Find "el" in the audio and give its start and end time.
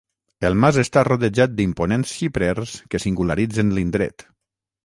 0.47-0.55